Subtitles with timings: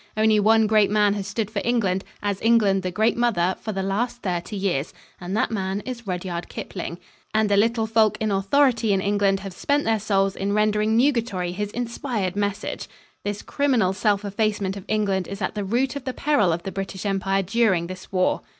[0.17, 3.83] Only one great man has stood for England, as England, the great Mother, for the
[3.83, 4.95] last thirty years.
[5.19, 6.97] And that man is Rudyard Kipling.
[7.35, 11.51] And the Little Folk in authority in England have spent their souls in rendering nugatory
[11.51, 12.89] his inspired message.
[13.23, 16.71] This criminal self effacement of England is at the root of the peril of the
[16.71, 18.41] British Empire during this war.